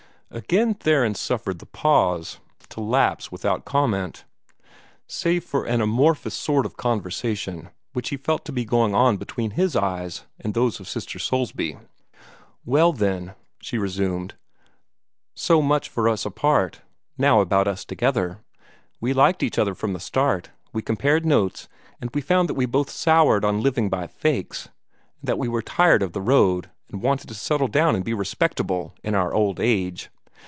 [0.33, 4.23] Again Theron suffered the pause to lapse without comment
[5.05, 9.51] save for an amorphous sort of conversation which he felt to be going on between
[9.51, 11.77] his eyes and those of Sister Soulsby.
[12.63, 14.35] "Well, then," she resumed,
[15.35, 16.81] "so much for us apart.
[17.17, 18.39] Now about us together.
[19.01, 20.49] We liked each other from the start.
[20.71, 21.67] We compared notes,
[21.99, 24.67] and we found that we had both soured on living by fakes,
[25.19, 28.13] and that we were tired of the road, and wanted to settle down and be
[28.13, 30.09] respectable in our old age.